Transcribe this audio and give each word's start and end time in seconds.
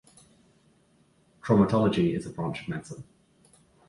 Traumatology 1.43 2.17
is 2.17 2.25
a 2.25 2.31
branch 2.31 2.61
of 2.63 2.69
medicine. 2.69 3.03